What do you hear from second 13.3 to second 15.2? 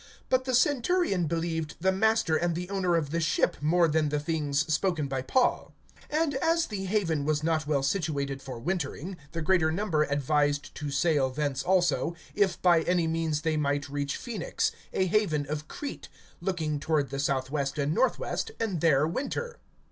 they might reach Phoenix, a